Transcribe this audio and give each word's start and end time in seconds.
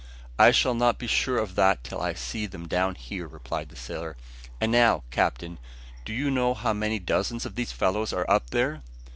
"I 0.39 0.49
shall 0.49 0.73
not 0.73 0.97
be 0.97 1.05
sure 1.05 1.37
of 1.37 1.53
that 1.53 1.83
till 1.83 2.01
I 2.01 2.15
see 2.15 2.47
them 2.47 2.67
down 2.67 2.95
here," 2.95 3.27
replied 3.27 3.69
the 3.69 3.75
sailor 3.75 4.17
"And 4.59 4.71
now, 4.71 5.03
captain, 5.11 5.59
do 6.05 6.11
you 6.11 6.31
know 6.31 6.55
how 6.55 6.73
many 6.73 6.97
dozens 6.97 7.45
of 7.45 7.53
these 7.53 7.71
fellows 7.71 8.11
are 8.11 8.27
up 8.27 8.49
there?" 8.49 8.81